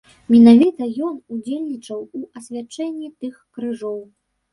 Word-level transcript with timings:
Менавіта 0.35 0.85
ён 1.07 1.19
удзельнічаў 1.35 1.99
у 2.19 2.21
асвячэнні 2.39 3.11
тых 3.19 3.37
крыжоў. 3.59 4.01